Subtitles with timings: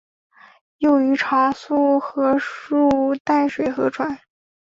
[0.79, 2.35] 幼鱼常溯河
[2.67, 4.17] 入淡水河川。